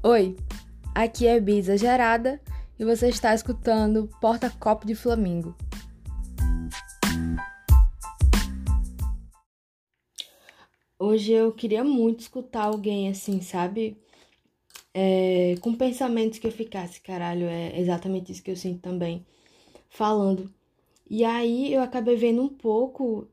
Oi, 0.00 0.36
aqui 0.94 1.26
é 1.26 1.40
Bisa 1.40 1.76
Gerada 1.76 2.40
e 2.78 2.84
você 2.84 3.08
está 3.08 3.34
escutando 3.34 4.08
Porta 4.20 4.48
Copo 4.48 4.86
de 4.86 4.94
Flamingo. 4.94 5.56
Hoje 10.96 11.32
eu 11.32 11.50
queria 11.50 11.82
muito 11.82 12.20
escutar 12.20 12.66
alguém 12.66 13.08
assim, 13.08 13.40
sabe? 13.40 13.96
É, 14.94 15.56
com 15.60 15.74
pensamentos 15.74 16.38
que 16.38 16.46
eu 16.46 16.52
ficasse, 16.52 17.00
caralho, 17.00 17.46
é 17.46 17.76
exatamente 17.80 18.30
isso 18.30 18.42
que 18.42 18.52
eu 18.52 18.56
sinto 18.56 18.80
também, 18.80 19.26
falando. 19.90 20.48
E 21.10 21.24
aí 21.24 21.74
eu 21.74 21.82
acabei 21.82 22.14
vendo 22.14 22.40
um 22.40 22.48
pouco, 22.48 23.26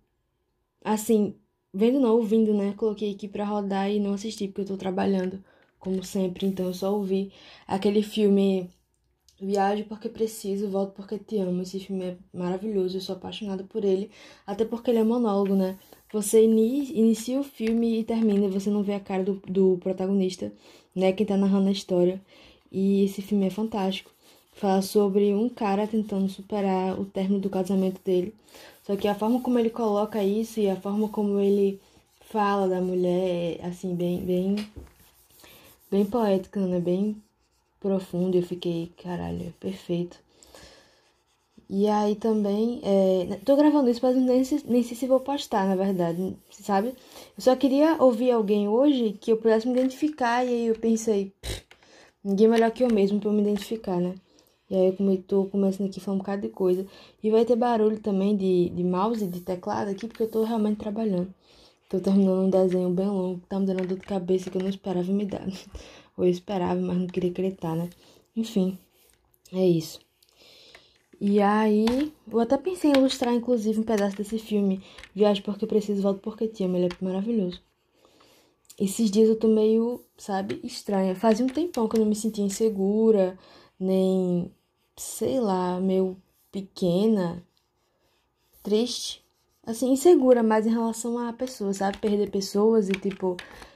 assim, 0.84 1.36
vendo 1.72 2.00
não, 2.00 2.16
ouvindo, 2.16 2.56
né? 2.56 2.74
Coloquei 2.76 3.12
aqui 3.14 3.28
pra 3.28 3.46
rodar 3.46 3.92
e 3.92 4.00
não 4.00 4.16
assisti 4.16 4.48
porque 4.48 4.62
eu 4.62 4.66
tô 4.66 4.78
trabalhando 4.78 5.44
como 5.86 6.04
sempre, 6.04 6.48
então 6.48 6.66
eu 6.66 6.74
só 6.74 6.92
ouvi 6.92 7.32
aquele 7.68 8.02
filme 8.02 8.70
Viajo 9.40 9.84
porque 9.86 10.10
preciso, 10.10 10.70
volto 10.70 10.94
porque 10.94 11.20
te 11.20 11.38
amo. 11.38 11.62
Esse 11.62 11.80
filme 11.80 12.06
é 12.06 12.18
maravilhoso, 12.34 12.98
eu 12.98 13.02
sou 13.02 13.16
apaixonada 13.16 13.64
por 13.64 13.84
ele, 13.86 14.10
até 14.48 14.66
porque 14.66 14.90
ele 14.90 15.00
é 15.00 15.04
monólogo, 15.04 15.56
né? 15.56 15.78
Você 16.12 16.44
inicia 16.44 17.40
o 17.40 17.44
filme 17.44 18.00
e 18.00 18.04
termina, 18.04 18.48
você 18.48 18.70
não 18.70 18.82
vê 18.82 18.94
a 18.94 19.00
cara 19.00 19.24
do, 19.24 19.36
do 19.48 19.78
protagonista, 19.80 20.52
né? 20.96 21.12
Quem 21.12 21.26
tá 21.26 21.38
narrando 21.38 21.68
a 21.70 21.72
história. 21.72 22.22
E 22.72 23.06
esse 23.06 23.22
filme 23.22 23.46
é 23.48 23.50
fantástico. 23.50 24.12
Fala 24.54 24.82
sobre 24.82 25.34
um 25.34 25.50
cara 25.50 25.86
tentando 25.88 26.30
superar 26.30 27.00
o 27.00 27.06
término 27.06 27.40
do 27.40 27.50
casamento 27.50 28.02
dele. 28.04 28.34
Só 28.84 28.96
que 28.96 29.08
a 29.08 29.16
forma 29.16 29.42
como 29.42 29.60
ele 29.60 29.70
coloca 29.70 30.24
isso 30.24 30.60
e 30.60 30.70
a 30.70 30.76
forma 30.78 31.10
como 31.10 31.40
ele 31.40 31.80
fala 32.22 32.68
da 32.68 32.82
mulher 32.82 33.60
é, 33.60 33.66
assim, 33.66 33.96
bem, 33.96 34.20
bem 34.26 34.56
bem 35.96 36.06
poética, 36.06 36.60
né? 36.60 36.80
Bem 36.80 37.16
profundo. 37.80 38.36
Eu 38.36 38.44
fiquei, 38.44 38.92
caralho, 39.02 39.54
perfeito. 39.60 40.20
E 41.70 41.88
aí 41.88 42.16
também, 42.16 42.80
é, 42.84 43.40
tô 43.44 43.56
gravando 43.56 43.90
isso, 43.90 44.00
mas 44.04 44.16
nem, 44.16 44.44
nem 44.66 44.84
sei 44.84 44.96
se 44.96 45.08
vou 45.08 45.20
postar, 45.20 45.66
na 45.68 45.76
verdade, 45.76 46.38
sabe? 46.52 46.90
Eu 46.90 47.42
só 47.42 47.56
queria 47.56 47.96
ouvir 48.00 48.32
alguém 48.32 48.68
hoje 48.68 49.14
que 49.14 49.32
eu 49.32 49.38
pudesse 49.38 49.68
me 49.68 49.74
identificar, 49.74 50.46
e 50.46 50.50
aí 50.50 50.68
eu 50.68 50.76
pensei, 50.76 51.34
ninguém 52.24 52.48
melhor 52.48 52.70
que 52.72 52.84
eu 52.84 52.94
mesmo 52.94 53.20
pra 53.20 53.30
eu 53.30 53.34
me 53.34 53.42
identificar, 53.42 54.00
né? 54.00 54.14
E 54.70 54.76
aí 54.76 54.96
eu 55.00 55.24
tô 55.24 55.46
começando 55.46 55.88
aqui 55.90 56.00
a 56.00 56.04
falar 56.04 56.16
um 56.16 56.20
bocado 56.20 56.42
de 56.44 56.50
coisa. 56.50 56.86
E 57.24 57.32
vai 57.32 57.46
ter 57.46 57.56
barulho 57.56 58.00
também 58.00 58.36
de, 58.36 58.70
de 58.70 58.84
mouse 58.84 59.24
e 59.24 59.28
de 59.28 59.42
teclado 59.42 59.90
aqui, 59.90 60.08
porque 60.08 60.24
eu 60.24 60.30
tô 60.30 60.44
realmente 60.44 60.78
trabalhando. 60.78 61.34
Tô 61.88 62.00
terminando 62.00 62.46
um 62.46 62.50
desenho 62.50 62.90
bem 62.90 63.08
longo, 63.08 63.42
tá 63.48 63.60
me 63.60 63.68
dando 63.68 63.86
dor 63.88 64.00
de 64.00 64.06
cabeça 64.06 64.50
que 64.50 64.58
eu 64.58 64.62
não 64.62 64.70
esperava 64.70 65.12
me 65.12 65.26
dar. 65.26 65.46
Ou 66.18 66.26
eu 66.26 66.32
esperava, 66.32 66.80
mas 66.82 66.98
não 66.98 67.08
queria 67.08 67.30
acreditar, 67.30 67.76
né? 67.76 67.90
Enfim, 68.36 68.78
é 69.54 69.68
isso. 69.68 70.00
E 71.22 71.40
aí, 71.42 72.12
eu 72.30 72.40
até 72.40 72.58
pensei 72.58 72.92
em 72.92 72.98
ilustrar, 72.98 73.34
inclusive, 73.34 73.80
um 73.80 73.84
pedaço 73.84 74.18
desse 74.18 74.40
filme, 74.40 74.82
Viagem 75.14 75.44
Porque 75.44 75.68
Preciso, 75.68 76.02
Volto 76.02 76.22
Porque 76.22 76.48
Te 76.48 76.64
Amo, 76.64 76.76
ele 76.78 76.88
é 76.88 77.06
maravilhoso. 77.06 77.62
Esses 78.80 79.10
dias 79.12 79.30
eu 79.30 79.36
tô 79.36 79.48
meio, 79.48 80.04
sabe, 80.18 80.60
estranha. 80.64 81.16
Fazia 81.16 81.46
um 81.46 81.50
tempão 81.50 81.88
que 81.88 81.96
eu 81.96 82.02
não 82.02 82.08
me 82.08 82.16
sentia 82.16 82.44
insegura, 82.44 83.38
nem, 83.80 84.52
sei 84.98 85.40
lá, 85.40 85.80
meio 85.80 86.18
pequena, 86.52 87.46
triste 88.64 89.25
assim, 89.66 89.92
insegura 89.92 90.44
mais 90.44 90.66
em 90.66 90.72
relação 90.72 91.18
a 91.18 91.34
pessoas, 91.34 91.78
sabe? 91.78 91.98
Perder 91.98 92.30
pessoas 92.30 92.90
e, 92.90 92.94
tipo, 92.94 93.36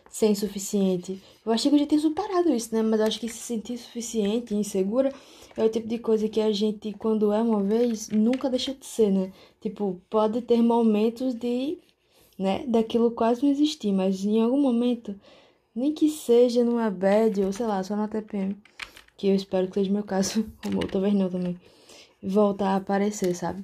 ser 0.10 0.28
insuficiente. 0.28 1.22
Eu 1.46 1.52
achei 1.52 1.70
que 1.70 1.76
eu 1.76 1.80
já 1.80 1.88
tinha 1.88 2.02
superado 2.02 2.50
isso, 2.54 2.74
né? 2.74 2.82
Mas 2.82 3.00
eu 3.00 3.06
acho 3.06 3.20
que 3.20 3.30
se 3.30 3.40
sentir 3.40 3.78
suficiente 3.78 4.54
e 4.54 4.58
insegura 4.58 5.14
é 5.56 5.64
o 5.64 5.70
tipo 5.70 5.88
de 5.88 6.00
coisa 6.00 6.28
que 6.28 6.42
a 6.42 6.52
gente, 6.52 6.94
quando 6.94 7.32
é 7.32 7.42
uma 7.42 7.62
vez, 7.62 8.10
nunca 8.10 8.50
deixa 8.50 8.74
de 8.74 8.86
ser, 8.86 9.12
né? 9.12 9.32
Tipo, 9.62 10.02
pode 10.10 10.42
ter 10.42 10.62
momentos 10.62 11.34
de, 11.36 11.78
né, 12.38 12.64
daquilo 12.68 13.12
quase 13.12 13.44
não 13.44 13.52
existir, 13.52 13.92
mas 13.92 14.24
em 14.24 14.42
algum 14.42 14.60
momento, 14.60 15.20
nem 15.76 15.94
que 15.94 16.10
seja 16.10 16.64
numa 16.64 16.90
bad 16.90 17.44
ou 17.44 17.52
sei 17.52 17.66
lá, 17.66 17.84
só 17.84 17.96
na 17.96 18.08
TPM, 18.08 18.56
que 19.18 19.28
eu 19.28 19.36
espero 19.36 19.68
que 19.68 19.74
seja 19.76 19.92
meu 19.92 20.04
caso, 20.04 20.46
ou 20.76 20.88
talvez 20.88 21.14
não 21.14 21.30
também, 21.30 21.60
voltar 22.24 22.70
a 22.70 22.76
aparecer, 22.78 23.36
sabe? 23.36 23.64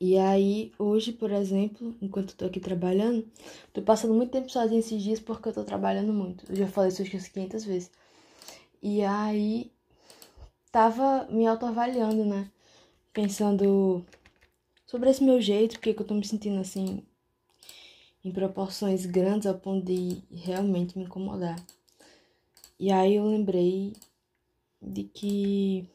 E 0.00 0.16
aí, 0.16 0.72
hoje, 0.78 1.12
por 1.12 1.30
exemplo, 1.32 1.96
enquanto 2.00 2.30
eu 2.30 2.36
tô 2.36 2.44
aqui 2.46 2.60
trabalhando, 2.60 3.26
tô 3.72 3.82
passando 3.82 4.14
muito 4.14 4.30
tempo 4.30 4.48
sozinha 4.48 4.78
esses 4.78 5.02
dias 5.02 5.18
porque 5.20 5.48
eu 5.48 5.52
tô 5.52 5.64
trabalhando 5.64 6.12
muito. 6.12 6.44
Eu 6.48 6.56
já 6.56 6.68
falei 6.68 6.90
isso 6.90 7.02
umas 7.02 7.28
500 7.28 7.64
vezes. 7.64 7.90
E 8.82 9.02
aí, 9.02 9.72
tava 10.72 11.26
me 11.30 11.46
autoavaliando, 11.46 12.24
né? 12.24 12.50
Pensando 13.12 14.04
sobre 14.86 15.10
esse 15.10 15.24
meu 15.24 15.40
jeito, 15.40 15.74
porque 15.74 15.90
eu 15.90 16.06
tô 16.06 16.14
me 16.14 16.26
sentindo 16.26 16.60
assim, 16.60 17.02
em 18.24 18.30
proporções 18.32 19.06
grandes 19.06 19.46
ao 19.46 19.58
ponto 19.58 19.84
de 19.84 20.22
realmente 20.32 20.96
me 20.96 21.04
incomodar. 21.04 21.56
E 22.78 22.92
aí 22.92 23.16
eu 23.16 23.24
lembrei 23.26 23.94
de 24.80 25.04
que, 25.04 25.88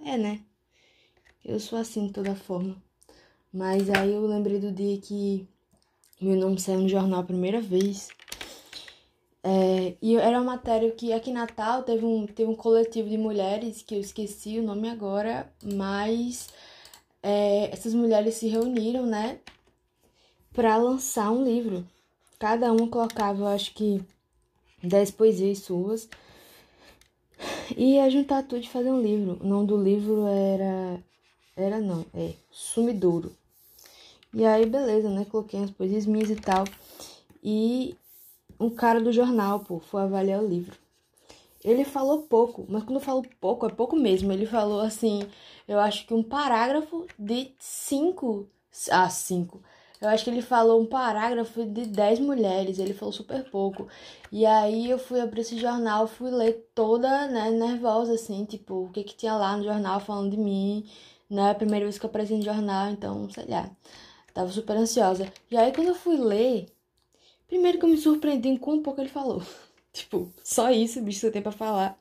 é, 0.00 0.18
né? 0.18 0.44
Eu 1.44 1.60
sou 1.60 1.78
assim 1.78 2.06
de 2.08 2.12
toda 2.12 2.34
forma. 2.34 2.87
Mas 3.52 3.88
aí 3.90 4.12
eu 4.12 4.26
lembrei 4.26 4.58
do 4.58 4.70
dia 4.72 4.98
que 4.98 5.46
meu 6.20 6.36
nome 6.36 6.60
saiu 6.60 6.80
no 6.80 6.88
jornal 6.88 7.20
a 7.20 7.24
primeira 7.24 7.60
vez. 7.60 8.08
É, 9.42 9.94
e 10.02 10.16
era 10.16 10.38
uma 10.38 10.56
matéria 10.56 10.90
que 10.90 11.12
aqui 11.12 11.30
em 11.30 11.34
Natal 11.34 11.82
teve 11.82 12.04
um, 12.04 12.26
teve 12.26 12.50
um 12.50 12.56
coletivo 12.56 13.08
de 13.08 13.16
mulheres, 13.16 13.82
que 13.82 13.94
eu 13.94 14.00
esqueci 14.00 14.58
o 14.58 14.62
nome 14.62 14.88
agora, 14.88 15.50
mas 15.62 16.48
é, 17.22 17.70
essas 17.72 17.94
mulheres 17.94 18.34
se 18.34 18.48
reuniram, 18.48 19.06
né, 19.06 19.38
para 20.52 20.76
lançar 20.76 21.30
um 21.30 21.44
livro. 21.44 21.86
Cada 22.38 22.72
uma 22.72 22.88
colocava, 22.88 23.54
acho 23.54 23.72
que, 23.74 24.02
10 24.82 25.10
poesias 25.12 25.58
suas. 25.58 26.08
E 27.76 27.94
ia 27.94 28.10
juntar 28.10 28.42
tudo 28.42 28.62
e 28.62 28.68
fazer 28.68 28.90
um 28.90 29.00
livro. 29.00 29.38
O 29.40 29.46
nome 29.46 29.66
do 29.66 29.82
livro 29.82 30.26
era. 30.26 31.00
Era 31.58 31.80
não, 31.80 32.06
é 32.14 32.34
Sumidouro. 32.52 33.32
E 34.32 34.44
aí, 34.44 34.64
beleza, 34.64 35.08
né? 35.10 35.26
Coloquei 35.28 35.60
as 35.60 35.72
poesias 35.72 36.06
minhas 36.06 36.30
e 36.30 36.36
tal. 36.36 36.62
E 37.42 37.96
um 38.60 38.70
cara 38.70 39.00
do 39.00 39.10
jornal, 39.10 39.58
pô, 39.58 39.80
foi 39.80 40.02
avaliar 40.02 40.40
o 40.40 40.46
livro. 40.46 40.76
Ele 41.64 41.84
falou 41.84 42.22
pouco, 42.22 42.64
mas 42.68 42.84
quando 42.84 42.98
eu 42.98 43.00
falo 43.00 43.24
pouco, 43.40 43.66
é 43.66 43.70
pouco 43.70 43.96
mesmo. 43.96 44.30
Ele 44.32 44.46
falou 44.46 44.80
assim, 44.80 45.28
eu 45.66 45.80
acho 45.80 46.06
que 46.06 46.14
um 46.14 46.22
parágrafo 46.22 47.08
de 47.18 47.50
cinco. 47.58 48.46
Ah, 48.92 49.10
cinco. 49.10 49.60
Eu 50.00 50.08
acho 50.08 50.22
que 50.22 50.30
ele 50.30 50.42
falou 50.42 50.80
um 50.80 50.86
parágrafo 50.86 51.64
de 51.66 51.86
dez 51.86 52.20
mulheres, 52.20 52.78
ele 52.78 52.94
falou 52.94 53.12
super 53.12 53.42
pouco. 53.50 53.88
E 54.30 54.46
aí 54.46 54.88
eu 54.88 54.98
fui 54.98 55.20
abrir 55.20 55.40
esse 55.40 55.58
jornal, 55.58 56.06
fui 56.06 56.30
ler 56.30 56.70
toda, 56.72 57.26
né, 57.26 57.50
nervosa, 57.50 58.14
assim, 58.14 58.44
tipo, 58.44 58.84
o 58.84 58.90
que 58.90 59.02
que 59.02 59.16
tinha 59.16 59.34
lá 59.34 59.56
no 59.56 59.64
jornal 59.64 59.98
falando 59.98 60.30
de 60.30 60.36
mim, 60.36 60.88
né? 61.30 61.50
A 61.50 61.54
primeira 61.54 61.84
vez 61.84 61.98
que 61.98 62.04
eu 62.04 62.08
apareci 62.08 62.34
no 62.34 62.42
jornal, 62.42 62.90
então, 62.90 63.28
sei 63.30 63.46
lá. 63.46 63.70
Tava 64.34 64.50
super 64.50 64.76
ansiosa. 64.76 65.32
E 65.50 65.56
aí, 65.56 65.72
quando 65.72 65.88
eu 65.88 65.94
fui 65.94 66.16
ler, 66.16 66.66
primeiro 67.46 67.78
que 67.78 67.84
eu 67.84 67.88
me 67.88 67.96
surpreendi 67.96 68.58
com 68.58 68.74
um 68.74 68.82
pouco 68.82 69.00
ele 69.00 69.08
falou. 69.08 69.42
tipo, 69.92 70.32
só 70.44 70.70
isso, 70.70 71.00
bicho, 71.02 71.20
você 71.20 71.30
tem 71.30 71.42
pra 71.42 71.52
falar. 71.52 71.98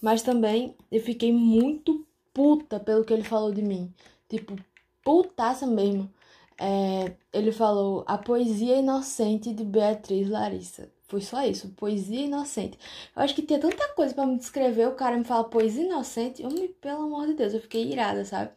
Mas 0.00 0.22
também 0.22 0.76
eu 0.92 1.00
fiquei 1.00 1.32
muito 1.32 2.06
puta 2.32 2.80
pelo 2.80 3.04
que 3.04 3.12
ele 3.12 3.24
falou 3.24 3.52
de 3.52 3.62
mim. 3.62 3.92
Tipo, 4.28 4.56
putaça 5.02 5.66
mesmo. 5.66 6.10
É, 6.58 7.14
ele 7.32 7.52
falou 7.52 8.04
a 8.06 8.18
poesia 8.18 8.76
inocente 8.76 9.52
de 9.52 9.64
Beatriz 9.64 10.28
Larissa. 10.28 10.90
Foi 11.14 11.20
só 11.20 11.46
isso, 11.46 11.68
poesia 11.76 12.22
inocente. 12.24 12.76
Eu 13.14 13.22
acho 13.22 13.36
que 13.36 13.42
tinha 13.42 13.60
tanta 13.60 13.86
coisa 13.90 14.12
para 14.12 14.26
me 14.26 14.36
descrever, 14.36 14.88
o 14.88 14.96
cara 14.96 15.16
me 15.16 15.22
fala 15.22 15.44
poesia 15.44 15.84
inocente. 15.84 16.42
Eu 16.42 16.50
me, 16.50 16.66
pelo 16.66 17.04
amor 17.04 17.28
de 17.28 17.34
Deus, 17.34 17.54
eu 17.54 17.60
fiquei 17.60 17.92
irada, 17.92 18.24
sabe? 18.24 18.50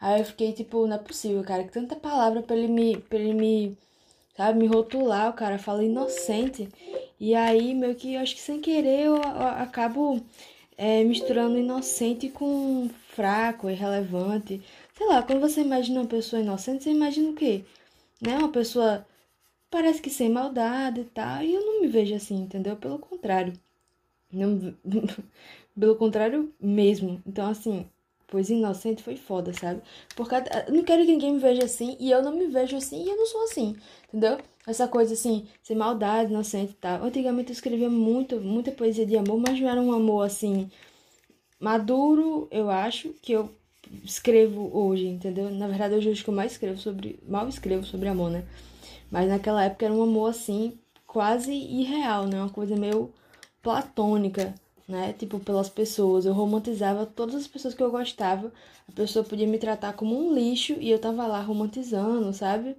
Aí 0.00 0.20
eu 0.20 0.24
fiquei 0.24 0.52
tipo, 0.52 0.88
não 0.88 0.96
é 0.96 0.98
possível, 0.98 1.44
cara, 1.44 1.62
que 1.62 1.70
tanta 1.70 1.94
palavra 1.94 2.42
pra 2.42 2.56
ele 2.56 2.66
me, 2.66 2.96
pra 2.98 3.16
ele 3.16 3.32
me, 3.32 3.78
sabe, 4.36 4.58
me 4.58 4.66
rotular, 4.66 5.30
o 5.30 5.34
cara 5.34 5.56
fala 5.56 5.84
inocente. 5.84 6.68
E 7.20 7.32
aí, 7.36 7.74
meio 7.76 7.94
que, 7.94 8.14
eu 8.14 8.20
acho 8.20 8.34
que 8.34 8.40
sem 8.40 8.60
querer 8.60 9.04
eu, 9.04 9.14
eu 9.14 9.22
acabo 9.22 10.20
é, 10.76 11.04
misturando 11.04 11.56
inocente 11.56 12.28
com 12.28 12.90
fraco, 13.10 13.70
irrelevante. 13.70 14.60
Sei 14.98 15.06
lá, 15.06 15.22
quando 15.22 15.40
você 15.40 15.60
imagina 15.60 16.00
uma 16.00 16.08
pessoa 16.08 16.42
inocente, 16.42 16.82
você 16.82 16.90
imagina 16.90 17.30
o 17.30 17.34
quê? 17.34 17.64
Né? 18.20 18.36
Uma 18.36 18.50
pessoa 18.50 19.06
parece 19.74 20.00
que 20.00 20.10
sem 20.10 20.28
maldade 20.30 21.00
e 21.00 21.04
tal. 21.04 21.42
E 21.42 21.54
eu 21.54 21.60
não 21.64 21.80
me 21.80 21.88
vejo 21.88 22.14
assim, 22.14 22.36
entendeu? 22.42 22.76
Pelo 22.76 22.98
contrário. 22.98 23.52
Não, 24.32 24.74
pelo 25.78 25.96
contrário 25.96 26.52
mesmo. 26.60 27.22
Então, 27.26 27.48
assim, 27.48 27.86
Pois 28.26 28.50
inocente 28.50 29.02
foi 29.02 29.16
foda, 29.16 29.52
sabe? 29.52 29.80
Porque 30.16 30.34
eu 30.34 30.74
não 30.74 30.82
quero 30.82 31.04
que 31.04 31.12
ninguém 31.12 31.34
me 31.34 31.38
veja 31.38 31.64
assim 31.64 31.96
e 32.00 32.10
eu 32.10 32.22
não 32.22 32.32
me 32.36 32.46
vejo 32.48 32.76
assim 32.76 33.04
e 33.04 33.08
eu 33.08 33.16
não 33.16 33.26
sou 33.26 33.44
assim, 33.44 33.76
entendeu? 34.08 34.38
Essa 34.66 34.88
coisa 34.88 35.14
assim, 35.14 35.46
sem 35.62 35.76
maldade, 35.76 36.30
inocente 36.32 36.72
e 36.72 36.76
tal. 36.76 37.04
Antigamente 37.04 37.50
eu 37.50 37.52
escrevia 37.52 37.88
muito, 37.88 38.40
muita 38.40 38.72
poesia 38.72 39.06
de 39.06 39.16
amor, 39.16 39.38
mas 39.38 39.60
não 39.60 39.68
era 39.68 39.80
um 39.80 39.92
amor 39.92 40.22
assim 40.22 40.68
maduro, 41.60 42.48
eu 42.50 42.70
acho, 42.70 43.10
que 43.22 43.32
eu 43.32 43.50
escrevo 44.02 44.70
hoje, 44.76 45.06
entendeu? 45.06 45.50
Na 45.50 45.68
verdade, 45.68 45.94
hoje 45.94 46.08
eu 46.08 46.12
acho 46.12 46.24
que 46.24 46.30
eu 46.30 46.34
mais 46.34 46.52
escrevo 46.52 46.78
sobre. 46.78 47.18
Mal 47.28 47.48
escrevo 47.48 47.84
sobre 47.84 48.08
amor, 48.08 48.30
né? 48.30 48.44
Mas 49.10 49.28
naquela 49.28 49.64
época 49.64 49.86
era 49.86 49.94
um 49.94 50.02
amor 50.02 50.30
assim, 50.30 50.78
quase 51.06 51.52
irreal, 51.52 52.26
né? 52.26 52.40
Uma 52.40 52.50
coisa 52.50 52.76
meio 52.76 53.12
platônica, 53.62 54.54
né? 54.88 55.12
Tipo, 55.12 55.38
pelas 55.40 55.68
pessoas. 55.68 56.26
Eu 56.26 56.32
romantizava 56.32 57.06
todas 57.06 57.34
as 57.34 57.46
pessoas 57.46 57.74
que 57.74 57.82
eu 57.82 57.90
gostava. 57.90 58.52
A 58.88 58.92
pessoa 58.92 59.24
podia 59.24 59.46
me 59.46 59.58
tratar 59.58 59.94
como 59.94 60.16
um 60.18 60.34
lixo 60.34 60.74
e 60.80 60.90
eu 60.90 60.98
tava 60.98 61.26
lá 61.26 61.40
romantizando, 61.40 62.32
sabe? 62.32 62.76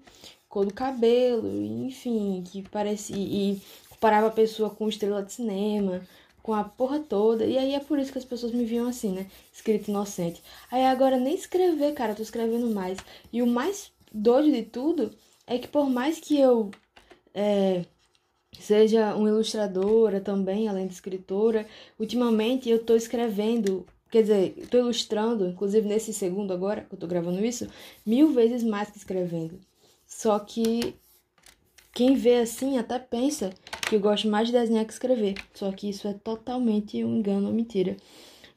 Cor 0.49 0.65
do 0.65 0.73
cabelo, 0.73 1.49
enfim, 1.85 2.43
que 2.45 2.61
parecia. 2.69 3.15
E 3.17 3.61
comparava 3.89 4.27
a 4.27 4.31
pessoa 4.31 4.69
com 4.69 4.89
estrela 4.89 5.23
de 5.23 5.33
cinema 5.33 6.01
com 6.45 6.53
a 6.53 6.63
porra 6.63 6.99
toda. 6.99 7.43
E 7.43 7.57
aí 7.57 7.73
é 7.73 7.79
por 7.79 7.97
isso 7.97 8.11
que 8.11 8.19
as 8.19 8.23
pessoas 8.23 8.51
me 8.53 8.65
viam 8.65 8.87
assim, 8.87 9.11
né? 9.11 9.25
Escrito 9.51 9.89
inocente. 9.89 10.43
Aí 10.71 10.85
agora 10.85 11.17
nem 11.17 11.33
escrever, 11.33 11.93
cara, 11.93 12.13
tô 12.13 12.21
escrevendo 12.21 12.69
mais. 12.69 12.99
E 13.33 13.41
o 13.41 13.47
mais 13.47 13.91
doido 14.13 14.51
de 14.51 14.61
tudo 14.61 15.11
é 15.47 15.57
que 15.57 15.67
por 15.67 15.89
mais 15.89 16.19
que 16.19 16.39
eu 16.39 16.71
é, 17.33 17.85
seja 18.59 19.15
uma 19.15 19.29
ilustradora 19.29 20.19
também, 20.21 20.67
além 20.67 20.87
de 20.87 20.93
escritora, 20.93 21.67
ultimamente 21.99 22.69
eu 22.69 22.83
tô 22.83 22.95
escrevendo. 22.95 23.85
Quer 24.09 24.21
dizer, 24.21 24.67
tô 24.69 24.77
ilustrando, 24.77 25.47
inclusive 25.47 25.87
nesse 25.87 26.13
segundo 26.13 26.53
agora, 26.53 26.81
que 26.81 26.95
eu 26.95 26.99
tô 26.99 27.07
gravando 27.07 27.43
isso, 27.43 27.67
mil 28.05 28.31
vezes 28.31 28.63
mais 28.63 28.89
que 28.89 28.97
escrevendo. 28.97 29.59
Só 30.05 30.39
que 30.39 30.95
quem 31.93 32.15
vê 32.15 32.37
assim 32.39 32.77
até 32.77 32.99
pensa 32.99 33.53
que 33.89 33.95
eu 33.95 33.99
gosto 33.99 34.27
mais 34.27 34.47
de 34.47 34.53
desenhar 34.53 34.85
que 34.85 34.93
escrever. 34.93 35.35
Só 35.53 35.71
que 35.71 35.89
isso 35.89 36.07
é 36.07 36.13
totalmente 36.13 37.03
um 37.03 37.17
engano 37.17 37.47
ou 37.47 37.53
mentira. 37.53 37.97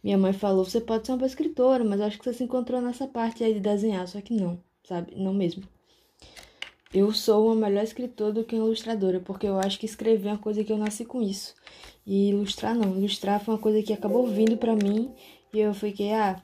Minha 0.03 0.19
mãe 0.19 0.33
falou: 0.33 0.65
você 0.65 0.81
pode 0.81 1.07
ser 1.07 1.13
uma 1.13 1.19
boa 1.19 1.27
escritora, 1.29 1.85
mas 1.85 2.01
acho 2.01 2.19
que 2.19 2.25
você 2.25 2.35
se 2.35 2.45
encontrou 2.45 2.81
nessa 2.81 3.07
parte 3.07 3.43
aí 3.43 3.55
de 3.55 3.61
desenhar. 3.61 4.07
Só 4.07 4.21
que 4.21 4.35
não, 4.35 4.61
sabe? 4.85 5.15
Não 5.17 5.35
mesmo. 5.35 5.63
Eu 6.93 7.13
sou 7.13 7.47
uma 7.47 7.69
melhor 7.69 7.85
escritora 7.85 8.33
do 8.33 8.45
que 8.45 8.55
uma 8.55 8.67
ilustradora, 8.67 9.21
porque 9.21 9.47
eu 9.47 9.59
acho 9.59 9.79
que 9.79 9.87
escrever 9.87 10.29
é 10.29 10.33
uma 10.33 10.39
coisa 10.39 10.65
que 10.65 10.73
eu 10.73 10.79
nasci 10.79 11.05
com 11.05 11.21
isso. 11.21 11.55
E 12.07 12.31
ilustrar 12.31 12.75
não. 12.75 12.97
Ilustrar 12.97 13.45
foi 13.45 13.55
uma 13.55 13.61
coisa 13.61 13.83
que 13.83 13.93
acabou 13.93 14.27
vindo 14.27 14.57
para 14.57 14.75
mim 14.75 15.13
e 15.53 15.61
eu 15.61 15.75
fiquei: 15.75 16.13
ah, 16.13 16.43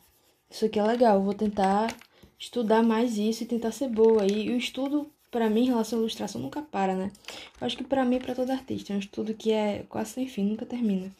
isso 0.50 0.66
aqui 0.66 0.78
é 0.78 0.82
legal, 0.82 1.22
vou 1.22 1.34
tentar 1.34 1.94
estudar 2.38 2.82
mais 2.82 3.16
isso 3.16 3.42
e 3.42 3.46
tentar 3.46 3.72
ser 3.72 3.88
boa. 3.88 4.26
E 4.26 4.50
o 4.50 4.56
estudo 4.56 5.10
para 5.30 5.50
mim, 5.50 5.62
em 5.62 5.66
relação 5.66 5.98
à 5.98 6.02
ilustração, 6.02 6.40
nunca 6.40 6.62
para, 6.62 6.94
né? 6.94 7.10
Eu 7.60 7.66
acho 7.66 7.76
que 7.76 7.82
para 7.84 8.04
mim, 8.04 8.20
para 8.20 8.36
todo 8.36 8.50
artista, 8.50 8.92
é 8.92 8.96
um 8.96 9.00
estudo 9.00 9.34
que 9.34 9.50
é 9.50 9.84
quase 9.88 10.12
sem 10.12 10.28
fim, 10.28 10.44
nunca 10.44 10.64
termina. 10.64 11.10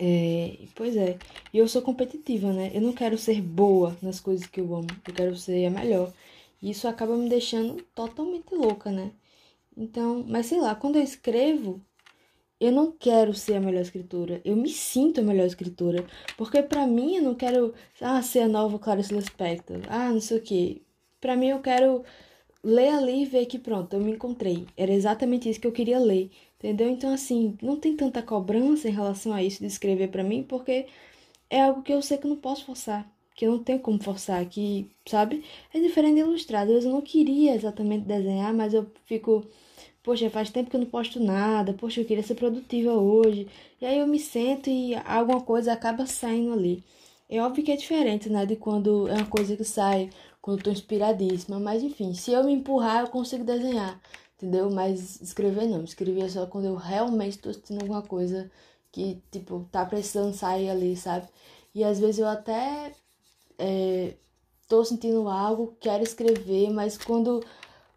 É, 0.00 0.58
pois 0.74 0.96
é, 0.96 1.18
e 1.52 1.58
eu 1.58 1.68
sou 1.68 1.82
competitiva, 1.82 2.52
né? 2.52 2.70
Eu 2.74 2.80
não 2.80 2.92
quero 2.92 3.18
ser 3.18 3.40
boa 3.42 3.96
nas 4.02 4.20
coisas 4.20 4.46
que 4.46 4.60
eu 4.60 4.74
amo, 4.74 4.88
eu 5.06 5.14
quero 5.14 5.36
ser 5.36 5.66
a 5.66 5.70
melhor. 5.70 6.12
Isso 6.70 6.88
acaba 6.88 7.16
me 7.16 7.28
deixando 7.28 7.82
totalmente 7.94 8.54
louca, 8.54 8.90
né? 8.90 9.12
Então, 9.76 10.24
mas 10.26 10.46
sei 10.46 10.60
lá, 10.60 10.74
quando 10.74 10.96
eu 10.96 11.02
escrevo, 11.02 11.80
eu 12.60 12.72
não 12.72 12.92
quero 12.92 13.34
ser 13.34 13.56
a 13.56 13.60
melhor 13.60 13.82
escritora. 13.82 14.40
Eu 14.44 14.56
me 14.56 14.70
sinto 14.70 15.20
a 15.20 15.22
melhor 15.24 15.46
escritora. 15.46 16.06
Porque 16.36 16.62
para 16.62 16.86
mim 16.86 17.16
eu 17.16 17.22
não 17.22 17.34
quero 17.34 17.74
ah, 18.00 18.22
ser 18.22 18.40
a 18.40 18.48
nova 18.48 18.78
Clarice 18.78 19.14
Lispector. 19.14 19.80
Ah, 19.88 20.10
não 20.10 20.20
sei 20.20 20.38
o 20.38 20.42
quê. 20.42 20.82
Pra 21.20 21.36
mim 21.36 21.48
eu 21.48 21.60
quero 21.60 22.04
ler 22.62 22.88
ali 22.88 23.22
e 23.22 23.26
ver 23.26 23.46
que 23.46 23.58
pronto, 23.58 23.94
eu 23.94 24.00
me 24.00 24.12
encontrei. 24.12 24.66
Era 24.76 24.92
exatamente 24.92 25.48
isso 25.48 25.60
que 25.60 25.66
eu 25.66 25.72
queria 25.72 25.98
ler, 25.98 26.30
entendeu? 26.58 26.88
Então, 26.88 27.12
assim, 27.12 27.56
não 27.62 27.76
tem 27.78 27.94
tanta 27.96 28.22
cobrança 28.22 28.88
em 28.88 28.92
relação 28.92 29.32
a 29.34 29.42
isso 29.42 29.60
de 29.60 29.66
escrever 29.66 30.08
para 30.08 30.24
mim, 30.24 30.42
porque 30.42 30.86
é 31.50 31.60
algo 31.62 31.82
que 31.82 31.92
eu 31.92 32.02
sei 32.02 32.18
que 32.18 32.26
eu 32.26 32.30
não 32.30 32.38
posso 32.38 32.64
forçar, 32.64 33.06
que 33.34 33.46
eu 33.46 33.52
não 33.52 33.64
tenho 33.64 33.80
como 33.80 34.02
forçar, 34.02 34.44
que, 34.46 34.90
sabe? 35.06 35.44
É 35.72 35.80
diferente 35.80 36.16
de 36.16 36.22
vezes 36.66 36.84
eu 36.84 36.92
não 36.92 37.02
queria 37.02 37.54
exatamente 37.54 38.04
desenhar, 38.06 38.54
mas 38.54 38.72
eu 38.74 38.86
fico, 39.04 39.44
poxa, 40.02 40.30
faz 40.30 40.50
tempo 40.50 40.70
que 40.70 40.76
eu 40.76 40.80
não 40.80 40.86
posto 40.88 41.20
nada, 41.20 41.74
poxa, 41.74 42.00
eu 42.00 42.04
queria 42.06 42.22
ser 42.22 42.34
produtiva 42.36 42.92
hoje. 42.94 43.48
E 43.80 43.86
aí 43.86 43.98
eu 43.98 44.06
me 44.06 44.18
sento 44.20 44.70
e 44.70 44.94
alguma 44.96 45.40
coisa 45.40 45.72
acaba 45.72 46.06
saindo 46.06 46.52
ali. 46.52 46.84
É 47.28 47.40
óbvio 47.42 47.64
que 47.64 47.72
é 47.72 47.76
diferente, 47.76 48.28
né, 48.28 48.46
de 48.46 48.56
quando 48.56 49.08
é 49.08 49.14
uma 49.14 49.26
coisa 49.26 49.56
que 49.56 49.64
sai 49.64 50.10
quando 50.40 50.58
eu 50.58 50.64
tô 50.64 50.70
inspiradíssima. 50.70 51.58
Mas 51.58 51.82
enfim, 51.82 52.14
se 52.14 52.32
eu 52.32 52.44
me 52.44 52.52
empurrar, 52.52 53.00
eu 53.02 53.08
consigo 53.10 53.44
desenhar, 53.44 54.00
entendeu? 54.36 54.70
Mas 54.70 55.20
escrever 55.20 55.66
não. 55.66 55.82
Escrever 55.84 56.24
é 56.24 56.28
só 56.28 56.46
quando 56.46 56.66
eu 56.66 56.76
realmente 56.76 57.38
tô 57.38 57.52
sentindo 57.52 57.80
alguma 57.82 58.02
coisa 58.02 58.50
que, 58.92 59.20
tipo, 59.32 59.66
tá 59.72 59.84
precisando 59.86 60.34
sair 60.34 60.70
ali, 60.70 60.96
sabe? 60.96 61.26
E 61.74 61.82
às 61.82 61.98
vezes 61.98 62.18
eu 62.20 62.28
até 62.28 62.92
é, 63.58 64.14
tô 64.68 64.84
sentindo 64.84 65.28
algo, 65.28 65.76
quero 65.80 66.02
escrever, 66.02 66.70
mas 66.70 66.98
quando 66.98 67.40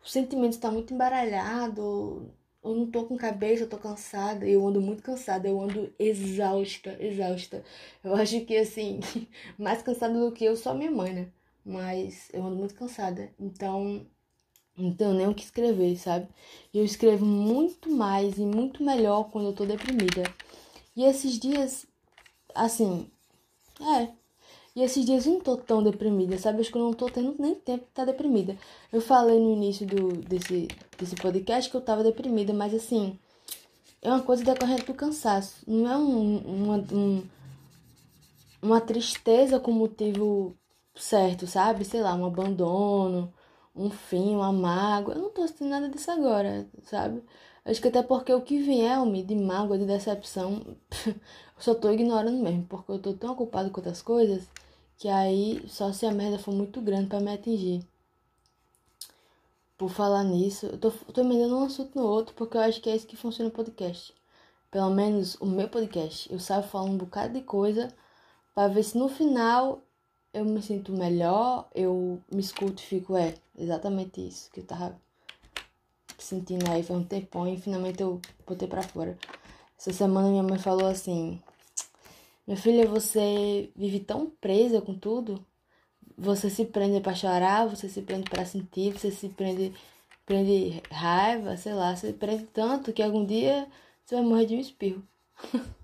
o 0.04 0.08
sentimento 0.08 0.54
está 0.54 0.72
muito 0.72 0.94
embaralhado, 0.94 2.32
eu 2.64 2.76
não 2.76 2.88
tô 2.92 3.06
com 3.06 3.18
cabeça, 3.18 3.64
eu 3.64 3.70
tô 3.70 3.78
cansada, 3.78 4.48
eu 4.48 4.66
ando 4.68 4.82
muito 4.82 5.04
cansada, 5.04 5.48
eu 5.48 5.60
ando 5.62 5.94
exausta, 6.00 6.98
exausta. 7.00 7.64
Eu 8.04 8.16
acho 8.16 8.42
que 8.46 8.58
assim, 8.58 9.00
mais 9.58 9.82
cansada 9.82 10.20
do 10.20 10.32
que 10.32 10.46
eu, 10.46 10.56
só 10.56 10.74
minha 10.74 10.92
mãe, 10.92 11.14
né? 11.14 11.32
mas 11.68 12.30
eu 12.34 12.44
ando 12.46 12.56
muito 12.56 12.74
cansada. 12.74 13.32
Então, 13.40 14.08
não 14.78 14.94
tenho 14.96 15.14
nem 15.14 15.28
o 15.28 15.36
que 15.36 15.44
escrever, 15.44 15.98
sabe? 15.98 16.28
Eu 16.74 16.86
escrevo 16.86 17.26
muito 17.26 17.92
mais 17.92 18.38
e 18.38 18.46
muito 18.46 18.84
melhor 18.84 19.30
quando 19.30 19.48
eu 19.48 19.54
tô 19.54 19.66
deprimida. 19.66 20.24
E 20.96 21.04
esses 21.04 21.38
dias, 21.40 21.86
assim, 22.56 23.12
é. 23.82 24.10
E 24.78 24.84
esses 24.84 25.04
dias 25.04 25.26
eu 25.26 25.34
não 25.34 25.40
tô 25.40 25.58
tão 25.58 25.82
deprimida, 25.82 26.38
sabe? 26.38 26.62
Acho 26.62 26.72
que 26.72 26.78
eu 26.78 26.84
não 26.84 26.94
tô 26.94 27.08
tendo 27.08 27.36
nem 27.40 27.56
tempo 27.56 27.84
de 27.84 27.90
estar 27.90 28.06
tá 28.06 28.12
deprimida. 28.12 28.56
Eu 28.94 29.02
falei 29.02 29.40
no 29.40 29.54
início 29.54 29.88
do, 29.88 30.10
desse, 30.22 30.68
desse 31.00 31.16
podcast 31.16 31.72
que 31.72 31.76
eu 31.76 31.82
tava 31.82 32.04
deprimida, 32.04 32.54
mas 32.54 32.76
assim, 32.76 33.18
é 34.04 34.10
uma 34.12 34.22
coisa 34.22 34.44
decorrente 34.44 34.86
do 34.86 34.94
cansaço. 34.94 35.64
Não 35.66 35.92
é 35.92 35.98
um, 35.98 36.38
uma, 36.38 36.78
um, 36.94 37.24
uma 38.62 38.80
tristeza 38.80 39.60
com 39.60 39.72
motivo 39.72 40.56
certo, 40.96 41.48
sabe? 41.48 41.84
Sei 41.84 42.00
lá, 42.00 42.14
um 42.14 42.28
abandono, 42.28 43.34
um 43.76 43.90
fim, 43.90 44.36
uma 44.36 44.54
mágoa. 44.54 45.16
Eu 45.16 45.24
não 45.24 45.30
tô 45.32 45.48
sentindo 45.48 45.72
nada 45.72 45.90
disso 45.90 46.12
agora, 46.12 46.68
sabe? 46.84 47.24
Acho 47.66 47.82
que 47.82 47.88
até 47.88 48.04
porque 48.04 48.32
o 48.32 48.44
que 48.44 48.60
vier 48.62 49.04
me 49.08 49.24
de 49.24 49.36
mágoa, 49.36 49.80
de 49.80 49.88
decepção, 49.88 50.62
eu 51.08 51.16
só 51.58 51.74
tô 51.74 51.92
ignorando 51.92 52.38
mesmo, 52.44 52.64
porque 52.70 52.92
eu 52.92 53.00
tô 53.00 53.14
tão 53.16 53.34
ocupado 53.34 53.72
com 53.72 53.80
outras 53.80 54.04
coisas 54.04 54.48
que 54.98 55.08
aí 55.08 55.64
só 55.68 55.92
se 55.94 56.06
a 56.06 56.12
merda 56.12 56.40
for 56.40 56.54
muito 56.54 56.82
grande 56.82 57.08
para 57.08 57.20
me 57.20 57.32
atingir. 57.32 57.86
Por 59.78 59.90
falar 59.90 60.24
nisso, 60.24 60.66
eu 60.66 60.78
tô, 60.78 60.92
tô 60.92 61.22
emendando 61.22 61.58
um 61.58 61.66
assunto 61.66 61.96
no 61.96 62.06
outro 62.06 62.34
porque 62.36 62.58
eu 62.58 62.62
acho 62.62 62.82
que 62.82 62.90
é 62.90 62.96
isso 62.96 63.06
que 63.08 63.16
funciona 63.16 63.50
o 63.50 63.54
podcast. 63.54 64.14
Pelo 64.72 64.90
menos 64.90 65.36
o 65.36 65.46
meu 65.46 65.70
podcast. 65.70 66.32
Eu 66.32 66.40
saio 66.40 66.64
falando 66.64 66.94
um 66.94 66.98
bocado 66.98 67.34
de 67.34 67.42
coisa 67.42 67.90
para 68.56 68.68
ver 68.74 68.84
se 68.84 68.98
no 68.98 69.08
final 69.08 69.82
eu 70.34 70.44
me 70.46 70.62
sinto 70.62 70.92
melhor, 70.92 71.68
eu 71.74 72.22
me 72.32 72.42
escuto 72.42 72.82
e 72.82 72.86
fico, 72.86 73.16
é, 73.16 73.36
exatamente 73.58 74.28
isso 74.28 74.50
que 74.52 74.62
eu 74.62 74.66
tava 74.66 75.00
sentindo 76.18 76.70
aí 76.70 76.84
faz 76.84 77.00
um 77.00 77.04
tempão 77.04 77.48
e 77.48 77.58
finalmente 77.58 78.02
eu 78.02 78.20
botei 78.46 78.68
pra 78.68 78.82
fora. 78.82 79.18
Essa 79.78 79.94
semana 79.94 80.30
minha 80.30 80.44
mãe 80.44 80.58
falou 80.58 80.88
assim: 80.88 81.42
Minha 82.48 82.58
filha, 82.58 82.88
você 82.88 83.70
vive 83.76 84.00
tão 84.00 84.30
presa 84.30 84.82
com 84.82 84.98
tudo. 84.98 85.46
Você 86.18 86.50
se 86.50 86.66
prende 86.66 87.02
para 87.02 87.14
chorar, 87.14 87.68
você 87.68 87.90
se 87.90 88.02
prende 88.02 88.30
para 88.30 88.46
sentir, 88.46 88.94
você 88.94 89.12
se 89.12 89.30
prende, 89.30 89.74
prende 90.26 90.82
raiva, 90.90 91.58
sei 91.58 91.74
lá, 91.74 91.96
você 91.96 92.14
prende 92.14 92.46
tanto 92.46 92.94
que 92.94 93.04
algum 93.04 93.26
dia 93.26 93.68
você 94.06 94.16
vai 94.16 94.24
morrer 94.24 94.46
de 94.46 94.56
um 94.56 94.60
espirro. 94.60 95.04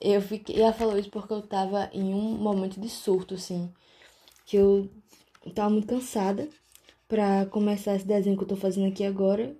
Eu 0.00 0.20
fiquei, 0.20 0.60
ela 0.60 0.72
falou 0.72 0.98
isso 0.98 1.08
porque 1.10 1.32
eu 1.32 1.42
tava 1.42 1.88
em 1.92 2.12
um 2.12 2.36
momento 2.36 2.80
de 2.80 2.88
surto, 2.88 3.34
assim. 3.34 3.72
Que 4.44 4.56
eu 4.56 4.90
tava 5.54 5.70
muito 5.70 5.86
cansada 5.86 6.48
pra 7.06 7.46
começar 7.46 7.94
esse 7.94 8.04
desenho 8.04 8.36
que 8.36 8.42
eu 8.42 8.48
tô 8.48 8.56
fazendo 8.56 8.88
aqui 8.88 9.04
agora. 9.04 9.56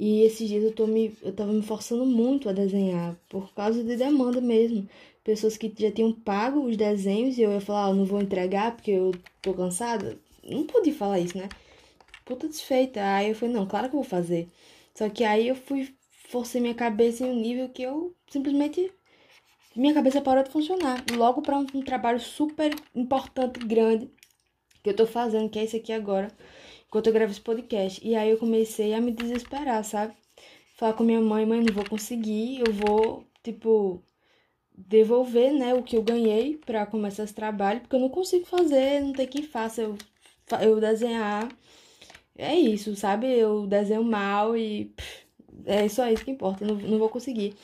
E 0.00 0.22
esses 0.22 0.48
dias 0.48 0.64
eu, 0.64 0.72
tô 0.72 0.86
me, 0.86 1.14
eu 1.22 1.30
tava 1.30 1.52
me 1.52 1.60
forçando 1.60 2.06
muito 2.06 2.48
a 2.48 2.52
desenhar, 2.52 3.14
por 3.28 3.52
causa 3.52 3.84
de 3.84 3.96
demanda 3.96 4.40
mesmo. 4.40 4.88
Pessoas 5.22 5.58
que 5.58 5.70
já 5.78 5.92
tinham 5.92 6.10
pago 6.10 6.64
os 6.64 6.74
desenhos 6.74 7.36
e 7.36 7.42
eu 7.42 7.52
ia 7.52 7.60
falar, 7.60 7.84
ah, 7.84 7.92
não 7.92 8.06
vou 8.06 8.18
entregar 8.18 8.74
porque 8.74 8.92
eu 8.92 9.12
tô 9.42 9.52
cansada. 9.52 10.18
Não 10.42 10.64
podia 10.64 10.94
falar 10.94 11.20
isso, 11.20 11.36
né? 11.36 11.50
Puta 12.24 12.48
desfeita. 12.48 12.98
Aí 13.14 13.28
eu 13.28 13.34
falei, 13.34 13.54
não, 13.54 13.66
claro 13.66 13.90
que 13.90 13.94
eu 13.94 14.00
vou 14.00 14.08
fazer. 14.08 14.48
Só 14.94 15.06
que 15.10 15.22
aí 15.22 15.48
eu 15.48 15.54
fui, 15.54 15.94
forcei 16.30 16.62
minha 16.62 16.74
cabeça 16.74 17.26
em 17.26 17.30
um 17.30 17.38
nível 17.38 17.68
que 17.68 17.82
eu 17.82 18.14
simplesmente 18.30 18.90
minha 19.76 19.92
cabeça 19.92 20.22
parou 20.22 20.42
de 20.42 20.50
funcionar. 20.50 21.04
Logo 21.14 21.42
para 21.42 21.58
um, 21.58 21.66
um, 21.74 21.82
trabalho 21.82 22.20
super 22.20 22.74
importante, 22.94 23.60
grande, 23.60 24.10
que 24.82 24.88
eu 24.88 24.96
tô 24.96 25.06
fazendo, 25.06 25.50
que 25.50 25.58
é 25.58 25.64
esse 25.64 25.76
aqui 25.76 25.92
agora. 25.92 26.32
Enquanto 26.90 27.06
eu 27.06 27.12
gravo 27.12 27.30
esse 27.30 27.40
podcast. 27.40 28.00
E 28.06 28.16
aí 28.16 28.30
eu 28.30 28.38
comecei 28.38 28.92
a 28.94 29.00
me 29.00 29.12
desesperar, 29.12 29.84
sabe? 29.84 30.12
Falar 30.76 30.94
com 30.94 31.04
minha 31.04 31.20
mãe, 31.20 31.46
mãe, 31.46 31.62
não 31.62 31.72
vou 31.72 31.88
conseguir, 31.88 32.60
eu 32.66 32.72
vou, 32.72 33.24
tipo, 33.44 34.02
devolver, 34.76 35.52
né, 35.52 35.74
o 35.74 35.82
que 35.82 35.96
eu 35.96 36.02
ganhei 36.02 36.56
para 36.58 36.86
começar 36.86 37.24
esse 37.24 37.34
trabalho, 37.34 37.80
porque 37.80 37.96
eu 37.96 38.00
não 38.00 38.08
consigo 38.08 38.46
fazer, 38.46 39.00
não 39.00 39.12
tem 39.12 39.26
quem 39.26 39.42
faça 39.42 39.82
eu, 39.82 39.96
eu 40.62 40.80
desenhar. 40.80 41.48
É 42.36 42.54
isso, 42.56 42.96
sabe? 42.96 43.26
Eu 43.28 43.66
desenho 43.66 44.04
mal 44.04 44.56
e 44.56 44.86
pff, 44.96 45.26
é 45.66 45.88
só 45.88 46.08
isso 46.10 46.24
que 46.24 46.30
importa, 46.30 46.64
não, 46.66 46.76
não 46.76 46.98
vou 46.98 47.08
conseguir. 47.08 47.54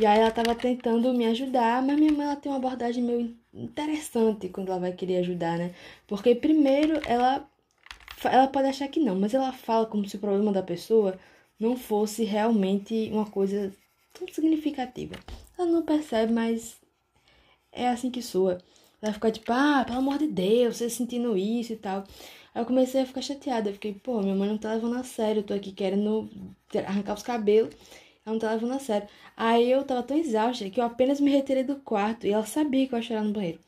E 0.00 0.06
aí 0.06 0.20
ela 0.20 0.30
tava 0.30 0.54
tentando 0.54 1.12
me 1.12 1.26
ajudar, 1.26 1.82
mas 1.82 1.98
minha 1.98 2.12
mãe 2.12 2.26
ela 2.26 2.36
tem 2.36 2.50
uma 2.50 2.58
abordagem 2.58 3.02
meio 3.02 3.36
interessante 3.52 4.48
quando 4.48 4.70
ela 4.70 4.80
vai 4.80 4.92
querer 4.92 5.18
ajudar, 5.18 5.58
né? 5.58 5.74
Porque 6.06 6.34
primeiro 6.34 7.00
ela 7.06 7.48
ela 8.24 8.48
pode 8.48 8.68
achar 8.68 8.88
que 8.88 9.00
não, 9.00 9.14
mas 9.18 9.34
ela 9.34 9.52
fala 9.52 9.86
como 9.86 10.08
se 10.08 10.16
o 10.16 10.20
problema 10.20 10.52
da 10.52 10.62
pessoa 10.62 11.18
não 11.58 11.76
fosse 11.76 12.24
realmente 12.24 13.10
uma 13.12 13.26
coisa 13.30 13.72
tão 14.12 14.26
significativa. 14.28 15.14
Ela 15.58 15.68
não 15.70 15.82
percebe, 15.84 16.32
mas 16.32 16.80
é 17.72 17.88
assim 17.88 18.10
que 18.10 18.22
soa. 18.22 18.58
Ela 19.00 19.12
fica 19.12 19.30
tipo, 19.30 19.52
ah, 19.52 19.84
pelo 19.84 19.98
amor 19.98 20.18
de 20.18 20.26
Deus, 20.26 20.76
você 20.76 20.90
sentindo 20.90 21.36
isso 21.36 21.72
e 21.72 21.76
tal. 21.76 22.04
Aí 22.54 22.62
eu 22.62 22.66
comecei 22.66 23.02
a 23.02 23.06
ficar 23.06 23.22
chateada. 23.22 23.70
Eu 23.70 23.74
fiquei, 23.74 23.94
pô, 23.94 24.20
minha 24.20 24.34
mãe 24.34 24.48
não 24.48 24.58
tá 24.58 24.74
levando 24.74 24.96
a 24.96 25.04
sério. 25.04 25.40
Eu 25.40 25.44
tô 25.44 25.54
aqui 25.54 25.72
querendo 25.72 26.28
arrancar 26.86 27.14
os 27.14 27.22
cabelos. 27.22 27.74
Ela 28.26 28.34
não 28.34 28.38
tá 28.38 28.52
levando 28.52 28.72
a 28.72 28.78
sério. 28.80 29.08
Aí 29.36 29.70
eu 29.70 29.84
tava 29.84 30.02
tão 30.02 30.16
exausta 30.16 30.68
que 30.68 30.80
eu 30.80 30.84
apenas 30.84 31.20
me 31.20 31.30
retirei 31.30 31.62
do 31.64 31.76
quarto. 31.76 32.26
E 32.26 32.32
ela 32.32 32.44
sabia 32.46 32.86
que 32.88 32.94
eu 32.94 32.98
ia 32.98 33.02
chorar 33.02 33.22
no 33.24 33.32
banheiro. 33.32 33.60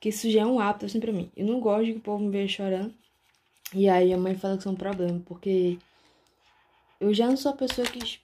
Que 0.00 0.10
isso 0.10 0.30
já 0.30 0.42
é 0.42 0.46
um 0.46 0.60
hábito 0.60 0.86
assim 0.86 1.00
pra 1.00 1.12
mim. 1.12 1.30
Eu 1.36 1.46
não 1.46 1.60
gosto 1.60 1.86
de 1.86 1.92
que 1.92 1.98
o 1.98 2.02
povo 2.02 2.22
me 2.24 2.30
veja 2.30 2.56
chorando. 2.56 2.94
E 3.74 3.88
aí 3.88 4.12
a 4.12 4.16
mãe 4.16 4.36
fala 4.36 4.54
que 4.54 4.60
isso 4.60 4.68
é 4.68 4.72
um 4.72 4.76
problema. 4.76 5.20
Porque 5.26 5.78
eu 7.00 7.12
já 7.12 7.26
não 7.26 7.36
sou 7.36 7.52
a 7.52 7.56
pessoa 7.56 7.86
que 7.86 8.20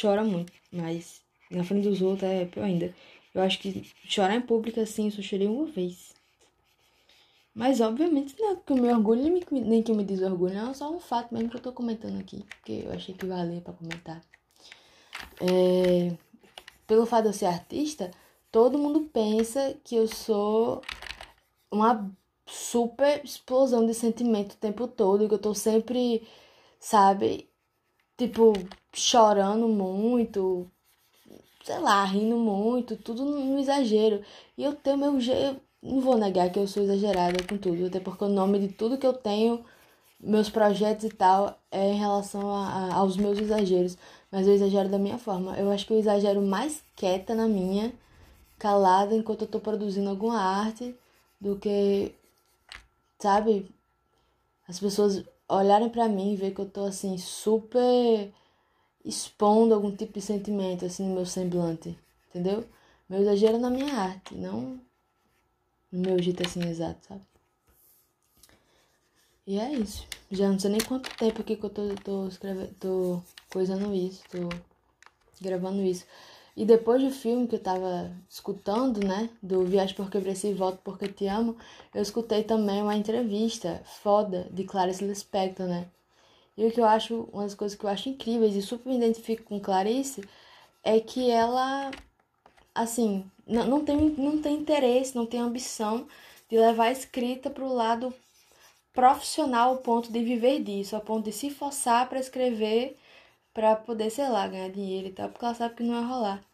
chora 0.00 0.24
muito, 0.24 0.52
mas 0.72 1.20
na 1.50 1.62
frente 1.62 1.88
dos 1.88 2.00
outros 2.02 2.28
é 2.28 2.46
pior 2.46 2.64
ainda. 2.64 2.94
Eu 3.34 3.42
acho 3.42 3.58
que 3.58 3.84
chorar 4.08 4.34
em 4.34 4.40
público 4.40 4.80
assim, 4.80 5.06
eu 5.06 5.10
só 5.10 5.22
chorei 5.22 5.46
uma 5.46 5.66
vez. 5.66 6.14
Mas 7.54 7.80
obviamente 7.80 8.34
não 8.38 8.52
é 8.52 8.56
que 8.56 8.72
o 8.72 8.76
meu 8.76 8.94
orgulho 8.94 9.22
nem 9.50 9.82
que 9.82 9.90
eu 9.90 9.94
me 9.94 10.04
desorgulho, 10.04 10.54
não, 10.54 10.70
é 10.70 10.74
só 10.74 10.90
um 10.90 11.00
fato 11.00 11.32
mesmo 11.32 11.48
que 11.48 11.56
eu 11.56 11.60
tô 11.62 11.72
comentando 11.72 12.18
aqui, 12.20 12.44
porque 12.44 12.82
eu 12.84 12.92
achei 12.92 13.14
que 13.14 13.24
valia 13.24 13.60
para 13.60 13.72
comentar. 13.72 14.22
É, 15.40 16.14
pelo 16.86 17.06
fato 17.06 17.22
de 17.22 17.28
eu 17.30 17.32
ser 17.32 17.46
artista, 17.46 18.10
todo 18.52 18.78
mundo 18.78 19.08
pensa 19.12 19.74
que 19.84 19.96
eu 19.96 20.06
sou 20.06 20.82
uma 21.70 22.10
super 22.46 23.24
explosão 23.24 23.86
de 23.86 23.94
sentimento 23.94 24.52
o 24.52 24.56
tempo 24.56 24.86
todo, 24.88 25.28
que 25.28 25.34
eu 25.34 25.38
tô 25.38 25.54
sempre, 25.54 26.26
sabe, 26.80 27.48
tipo, 28.16 28.52
chorando 28.92 29.68
muito, 29.68 30.70
sei 31.64 31.78
lá, 31.80 32.04
rindo 32.04 32.36
muito, 32.36 32.96
tudo 32.96 33.24
no 33.24 33.58
exagero. 33.58 34.22
E 34.56 34.64
eu 34.64 34.74
tenho 34.74 34.98
meu 34.98 35.20
jeito, 35.20 35.60
não 35.82 36.00
vou 36.00 36.16
negar 36.16 36.50
que 36.50 36.58
eu 36.58 36.66
sou 36.66 36.82
exagerada 36.84 37.42
com 37.44 37.58
tudo, 37.58 37.86
até 37.86 38.00
porque 38.00 38.24
o 38.24 38.28
nome 38.28 38.58
de 38.60 38.68
tudo 38.68 38.98
que 38.98 39.06
eu 39.06 39.12
tenho, 39.12 39.64
meus 40.20 40.48
projetos 40.50 41.04
e 41.04 41.10
tal, 41.10 41.58
é 41.70 41.92
em 41.92 41.98
relação 41.98 42.50
a, 42.50 42.68
a, 42.68 42.94
aos 42.96 43.16
meus 43.16 43.38
exageros. 43.38 43.96
Mas 44.30 44.46
eu 44.46 44.54
exagero 44.54 44.88
da 44.88 44.98
minha 44.98 45.18
forma. 45.18 45.56
Eu 45.58 45.70
acho 45.70 45.86
que 45.86 45.92
eu 45.92 45.98
exagero 45.98 46.42
mais 46.42 46.82
quieta 46.96 47.34
na 47.34 47.48
minha, 47.48 47.92
calada 48.58 49.14
enquanto 49.14 49.42
eu 49.42 49.48
tô 49.48 49.60
produzindo 49.60 50.10
alguma 50.10 50.38
arte, 50.40 50.96
do 51.40 51.56
que, 51.56 52.14
sabe, 53.18 53.70
as 54.68 54.80
pessoas 54.80 55.24
olharem 55.48 55.88
para 55.88 56.08
mim 56.08 56.32
e 56.32 56.36
ver 56.36 56.52
que 56.54 56.60
eu 56.60 56.68
tô 56.68 56.84
assim 56.84 57.16
super 57.18 58.32
expondo 59.04 59.74
algum 59.74 59.94
tipo 59.94 60.14
de 60.14 60.20
sentimento 60.20 60.84
assim 60.84 61.08
no 61.08 61.14
meu 61.14 61.26
semblante, 61.26 61.96
entendeu? 62.28 62.64
Meu 63.08 63.20
exagero 63.20 63.58
na 63.58 63.70
minha 63.70 63.94
arte, 63.94 64.34
não 64.34 64.80
no 65.90 66.00
meu 66.00 66.20
jeito 66.20 66.42
assim 66.44 66.62
exato, 66.68 67.06
sabe? 67.06 67.22
E 69.46 69.58
é 69.60 69.72
isso. 69.72 70.06
Já 70.30 70.48
não 70.50 70.58
sei 70.58 70.70
nem 70.70 70.80
quanto 70.80 71.14
tempo 71.16 71.40
aqui 71.40 71.56
que 71.56 71.64
eu 71.64 71.70
tô, 71.70 71.94
tô 72.02 72.26
escrevendo, 72.26 72.74
tô 72.80 73.22
coisando 73.48 73.94
isso, 73.94 74.24
tô 74.28 74.48
gravando 75.40 75.82
isso. 75.82 76.04
E 76.56 76.64
depois 76.64 77.02
do 77.02 77.10
filme 77.10 77.46
que 77.46 77.56
eu 77.56 77.60
tava 77.60 78.10
escutando, 78.30 79.06
né, 79.06 79.28
do 79.42 79.64
Viagem 79.66 79.94
porque 79.94 80.18
Preciso 80.18 80.54
e 80.54 80.56
Volto 80.56 80.80
porque 80.82 81.06
Te 81.06 81.26
Amo, 81.26 81.56
eu 81.94 82.00
escutei 82.00 82.42
também 82.42 82.80
uma 82.80 82.96
entrevista 82.96 83.82
foda 83.84 84.48
de 84.50 84.64
Clarice 84.64 85.04
Lispector, 85.04 85.66
né? 85.66 85.86
E 86.56 86.64
o 86.64 86.72
que 86.72 86.80
eu 86.80 86.86
acho, 86.86 87.28
uma 87.32 87.42
das 87.42 87.54
coisas 87.54 87.76
que 87.76 87.84
eu 87.84 87.90
acho 87.90 88.08
incríveis 88.08 88.56
e 88.56 88.62
super 88.62 88.88
me 88.88 88.96
identifico 88.96 89.44
com 89.44 89.60
Clarice 89.60 90.24
é 90.82 90.98
que 90.98 91.30
ela, 91.30 91.90
assim, 92.74 93.30
não, 93.46 93.66
não, 93.66 93.84
tem, 93.84 93.96
não 94.16 94.40
tem 94.40 94.56
interesse, 94.56 95.14
não 95.14 95.26
tem 95.26 95.40
ambição 95.40 96.08
de 96.48 96.56
levar 96.56 96.86
a 96.86 96.92
escrita 96.92 97.50
para 97.50 97.64
o 97.64 97.74
lado 97.74 98.14
profissional 98.94 99.70
ao 99.70 99.76
ponto 99.78 100.10
de 100.10 100.24
viver 100.24 100.62
disso, 100.62 100.96
ao 100.96 101.02
ponto 101.02 101.24
de 101.26 101.32
se 101.32 101.50
forçar 101.50 102.08
para 102.08 102.18
escrever 102.18 102.96
para 103.56 103.74
poder, 103.74 104.10
sei 104.10 104.28
lá, 104.28 104.46
ganhar 104.46 104.68
dinheiro 104.68 105.08
e 105.08 105.12
tal, 105.12 105.30
porque 105.30 105.42
ela 105.42 105.54
sabe 105.54 105.74
que 105.74 105.82
não 105.82 105.94
vai 105.94 106.04
rolar. 106.04 106.44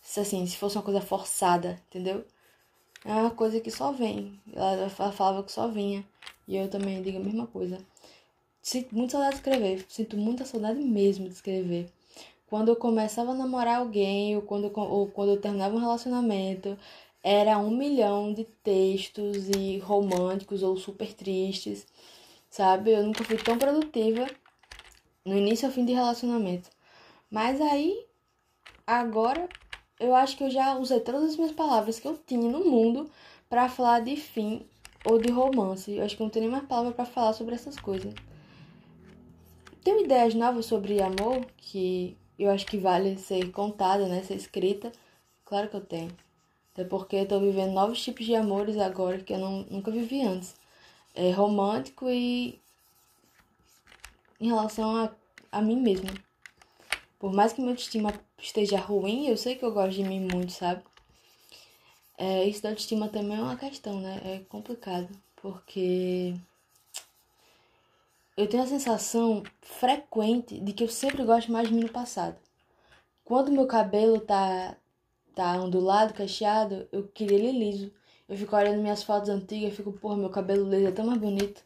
Se 0.00 0.20
assim, 0.20 0.46
se 0.46 0.56
fosse 0.56 0.76
uma 0.76 0.84
coisa 0.84 1.00
forçada, 1.00 1.82
entendeu? 1.88 2.24
É 3.04 3.12
uma 3.12 3.32
coisa 3.32 3.58
que 3.60 3.72
só 3.72 3.90
vem. 3.90 4.40
Ela 4.54 4.88
falava 4.88 5.42
que 5.42 5.50
só 5.50 5.66
vinha. 5.66 6.04
E 6.46 6.56
eu 6.56 6.70
também 6.70 7.02
digo 7.02 7.18
a 7.18 7.20
mesma 7.20 7.48
coisa. 7.48 7.78
Sinto 8.62 8.94
muita 8.94 9.12
saudade 9.12 9.32
de 9.34 9.40
escrever. 9.40 9.86
Sinto 9.88 10.16
muita 10.16 10.44
saudade 10.44 10.78
mesmo 10.80 11.26
de 11.28 11.34
escrever. 11.34 11.90
Quando 12.46 12.68
eu 12.68 12.76
começava 12.76 13.32
a 13.32 13.34
namorar 13.34 13.80
alguém, 13.80 14.36
ou 14.36 14.42
quando, 14.42 14.70
ou 14.76 15.08
quando 15.08 15.30
eu 15.30 15.40
terminava 15.40 15.74
um 15.74 15.80
relacionamento, 15.80 16.78
era 17.20 17.58
um 17.58 17.70
milhão 17.70 18.32
de 18.32 18.44
textos 18.62 19.48
e 19.48 19.78
românticos 19.78 20.62
ou 20.62 20.76
super 20.76 21.12
tristes, 21.14 21.84
sabe? 22.48 22.92
Eu 22.92 23.02
nunca 23.02 23.24
fui 23.24 23.38
tão 23.38 23.58
produtiva 23.58 24.26
no 25.24 25.36
início 25.36 25.66
ao 25.66 25.72
fim 25.72 25.84
de 25.84 25.92
relacionamento. 25.92 26.70
Mas 27.30 27.60
aí, 27.60 28.06
agora, 28.86 29.48
eu 29.98 30.14
acho 30.14 30.36
que 30.36 30.44
eu 30.44 30.50
já 30.50 30.76
usei 30.76 31.00
todas 31.00 31.24
as 31.24 31.36
minhas 31.36 31.52
palavras 31.52 31.98
que 31.98 32.06
eu 32.06 32.16
tinha 32.16 32.48
no 32.48 32.64
mundo 32.64 33.10
para 33.48 33.68
falar 33.68 34.00
de 34.00 34.16
fim 34.16 34.66
ou 35.04 35.18
de 35.18 35.30
romance. 35.30 35.92
Eu 35.92 36.04
acho 36.04 36.16
que 36.16 36.22
não 36.22 36.30
tenho 36.30 36.50
mais 36.50 36.64
palavra 36.64 36.92
para 36.92 37.04
falar 37.04 37.32
sobre 37.32 37.54
essas 37.54 37.78
coisas. 37.78 38.14
Tenho 39.82 40.04
ideias 40.04 40.34
novas 40.34 40.66
sobre 40.66 41.02
amor 41.02 41.44
que 41.56 42.16
eu 42.38 42.50
acho 42.50 42.66
que 42.66 42.78
vale 42.78 43.18
ser 43.18 43.50
contada, 43.52 44.06
né? 44.08 44.22
Ser 44.22 44.34
escrita. 44.34 44.90
Claro 45.44 45.68
que 45.68 45.76
eu 45.76 45.80
tenho. 45.80 46.10
Até 46.72 46.84
porque 46.84 47.16
eu 47.16 47.28
tô 47.28 47.38
vivendo 47.38 47.72
novos 47.72 48.02
tipos 48.02 48.26
de 48.26 48.34
amores 48.34 48.76
agora 48.78 49.18
que 49.18 49.32
eu 49.32 49.38
não, 49.38 49.62
nunca 49.70 49.90
vivi 49.90 50.22
antes. 50.22 50.56
É 51.14 51.30
romântico 51.30 52.08
e 52.10 52.60
em 54.40 54.48
relação 54.48 54.96
a, 54.96 55.10
a 55.52 55.62
mim 55.62 55.80
mesma. 55.80 56.10
Por 57.18 57.32
mais 57.32 57.52
que 57.52 57.60
minha 57.60 57.72
autoestima 57.72 58.12
esteja 58.38 58.78
ruim, 58.78 59.28
eu 59.28 59.36
sei 59.36 59.54
que 59.54 59.64
eu 59.64 59.72
gosto 59.72 59.94
de 59.96 60.04
mim 60.04 60.20
muito, 60.20 60.52
sabe? 60.52 60.82
É, 62.18 62.44
isso 62.44 62.62
da 62.62 62.70
autoestima 62.70 63.08
também 63.08 63.38
é 63.38 63.40
uma 63.40 63.56
questão, 63.56 64.00
né? 64.00 64.20
É 64.24 64.38
complicado, 64.48 65.08
porque 65.36 66.34
eu 68.36 68.48
tenho 68.48 68.62
a 68.62 68.66
sensação 68.66 69.42
frequente 69.60 70.58
de 70.60 70.72
que 70.72 70.84
eu 70.84 70.88
sempre 70.88 71.24
gosto 71.24 71.52
mais 71.52 71.68
de 71.68 71.74
mim 71.74 71.82
no 71.82 71.88
passado. 71.88 72.36
Quando 73.24 73.52
meu 73.52 73.66
cabelo 73.66 74.20
tá, 74.20 74.76
tá 75.34 75.52
ondulado, 75.54 76.14
cacheado, 76.14 76.88
eu 76.92 77.08
queria 77.08 77.38
ele 77.38 77.52
liso. 77.52 77.92
Eu 78.28 78.36
fico 78.36 78.56
olhando 78.56 78.82
minhas 78.82 79.02
fotos 79.02 79.28
antigas 79.28 79.72
e 79.72 79.76
fico, 79.76 79.92
porra, 79.92 80.16
meu 80.16 80.30
cabelo 80.30 80.68
liso 80.68 80.88
é 80.88 80.92
tão 80.92 81.06
mais 81.06 81.20
bonito. 81.20 81.62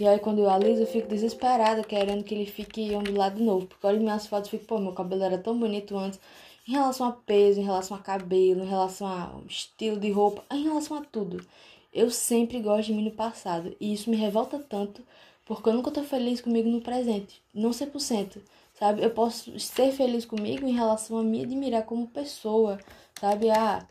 E 0.00 0.06
aí 0.06 0.18
quando 0.18 0.38
eu 0.40 0.50
aliso, 0.50 0.82
eu 0.82 0.86
fico 0.86 1.08
desesperada, 1.08 1.82
querendo 1.82 2.22
que 2.24 2.34
ele 2.34 2.46
fique 2.46 2.94
ondulado 2.94 3.36
de 3.36 3.42
novo. 3.42 3.66
Porque 3.66 3.86
olho 3.86 4.00
minhas 4.00 4.26
fotos 4.26 4.48
e 4.48 4.52
fico, 4.52 4.66
pô, 4.66 4.78
meu 4.78 4.92
cabelo 4.92 5.22
era 5.24 5.38
tão 5.38 5.58
bonito 5.58 5.96
antes. 5.96 6.20
Em 6.66 6.72
relação 6.72 7.06
a 7.08 7.12
peso, 7.12 7.60
em 7.60 7.64
relação 7.64 7.96
a 7.96 8.00
cabelo, 8.00 8.62
em 8.62 8.68
relação 8.68 9.06
ao 9.06 9.42
estilo 9.46 9.98
de 9.98 10.10
roupa, 10.10 10.44
em 10.52 10.64
relação 10.64 10.98
a 10.98 11.00
tudo. 11.02 11.44
Eu 11.92 12.10
sempre 12.10 12.60
gosto 12.60 12.88
de 12.88 12.94
mim 12.94 13.04
no 13.04 13.10
passado. 13.10 13.74
E 13.80 13.92
isso 13.92 14.10
me 14.10 14.16
revolta 14.16 14.58
tanto, 14.58 15.02
porque 15.44 15.68
eu 15.68 15.72
nunca 15.72 15.90
tô 15.90 16.02
feliz 16.02 16.40
comigo 16.40 16.68
no 16.68 16.80
presente. 16.80 17.42
Não 17.54 17.70
100%, 17.72 18.40
sabe? 18.74 19.02
Eu 19.02 19.10
posso 19.10 19.58
ser 19.58 19.92
feliz 19.92 20.24
comigo 20.24 20.66
em 20.66 20.72
relação 20.74 21.18
a 21.18 21.22
me 21.22 21.42
admirar 21.42 21.84
como 21.84 22.06
pessoa, 22.06 22.78
sabe? 23.18 23.50
Ah, 23.50 23.86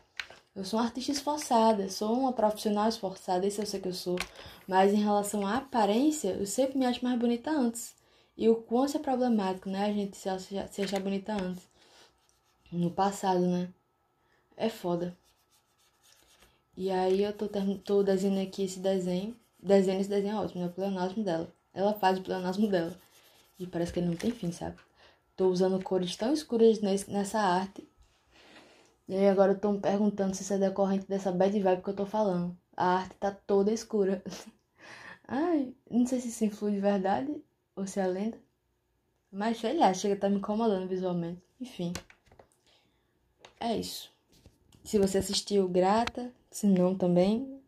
eu 0.58 0.64
sou 0.64 0.80
uma 0.80 0.86
artista 0.86 1.12
esforçada, 1.12 1.88
sou 1.88 2.12
uma 2.18 2.32
profissional 2.32 2.88
esforçada, 2.88 3.46
isso 3.46 3.60
eu 3.62 3.66
sei 3.66 3.80
que 3.80 3.86
eu 3.86 3.94
sou. 3.94 4.16
Mas 4.66 4.92
em 4.92 5.00
relação 5.00 5.46
à 5.46 5.58
aparência, 5.58 6.30
eu 6.30 6.46
sempre 6.46 6.76
me 6.76 6.84
acho 6.84 7.04
mais 7.04 7.16
bonita 7.16 7.48
antes. 7.50 7.94
E 8.36 8.48
o 8.48 8.56
quanto 8.56 8.96
é 8.96 9.00
problemático, 9.00 9.68
né? 9.68 9.86
A 9.86 9.92
gente 9.92 10.16
se 10.16 10.28
achar, 10.28 10.68
se 10.68 10.82
achar 10.82 11.00
bonita 11.00 11.32
antes. 11.32 11.62
No 12.72 12.90
passado, 12.90 13.40
né? 13.40 13.68
É 14.56 14.68
foda. 14.68 15.16
E 16.76 16.90
aí 16.90 17.22
eu 17.22 17.32
tô, 17.32 17.48
tô 17.84 18.02
desenhando 18.02 18.44
aqui 18.44 18.64
esse 18.64 18.80
desenho. 18.80 19.36
Desenho 19.62 20.00
esse 20.00 20.10
desenho 20.10 20.38
é 20.38 20.40
ótimo, 20.40 20.62
né? 20.62 20.66
O 20.66 20.72
pleonasmo 20.72 21.22
dela. 21.22 21.52
ela 21.72 21.94
faz 21.94 22.18
o 22.18 22.22
pleonasmo 22.22 22.66
dela. 22.68 22.98
E 23.60 23.66
parece 23.66 23.92
que 23.92 24.00
ele 24.00 24.08
não 24.08 24.16
tem 24.16 24.32
fim, 24.32 24.50
sabe? 24.50 24.76
Tô 25.36 25.48
usando 25.50 25.80
cores 25.84 26.16
tão 26.16 26.32
escuras 26.32 26.80
nessa 26.80 27.38
arte. 27.38 27.88
E 29.08 29.26
agora 29.26 29.52
eu 29.52 29.58
tô 29.58 29.72
me 29.72 29.80
perguntando 29.80 30.34
se 30.34 30.42
isso 30.42 30.52
é 30.52 30.58
decorrente 30.58 31.06
dessa 31.06 31.32
bad 31.32 31.58
vibe 31.58 31.82
que 31.82 31.90
eu 31.90 31.96
tô 31.96 32.04
falando. 32.04 32.56
A 32.76 32.98
arte 32.98 33.14
tá 33.16 33.30
toda 33.30 33.72
escura. 33.72 34.22
Ai, 35.26 35.74
não 35.90 36.06
sei 36.06 36.20
se 36.20 36.28
isso 36.28 36.44
influi 36.44 36.72
de 36.72 36.80
verdade 36.80 37.34
ou 37.74 37.86
se 37.86 37.98
é 37.98 38.06
lenda. 38.06 38.38
Mas 39.32 39.58
sei 39.58 39.76
lá, 39.76 39.92
chega 39.94 40.14
a 40.14 40.18
tá 40.18 40.28
me 40.28 40.36
incomodando 40.36 40.88
visualmente. 40.88 41.42
Enfim. 41.60 41.92
É 43.58 43.76
isso. 43.76 44.10
Se 44.84 44.98
você 44.98 45.18
assistiu, 45.18 45.68
grata. 45.68 46.32
Se 46.50 46.66
não, 46.66 46.94
também, 46.94 47.60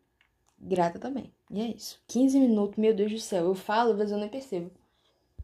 grata 0.59 0.99
também. 0.99 1.31
E 1.49 1.61
é 1.61 1.67
isso. 1.67 1.99
15 2.07 2.39
minutos, 2.39 2.77
meu 2.77 2.93
Deus 2.93 3.11
do 3.11 3.19
céu. 3.19 3.45
Eu 3.45 3.55
falo, 3.55 3.95
vezes 3.95 4.11
eu 4.11 4.19
nem 4.19 4.29
percebo. 4.29 4.71